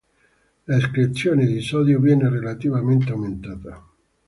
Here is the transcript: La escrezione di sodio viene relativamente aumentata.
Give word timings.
La 0.65 0.77
escrezione 0.79 1.45
di 1.45 1.61
sodio 1.61 1.99
viene 1.99 2.27
relativamente 2.27 3.11
aumentata. 3.11 3.83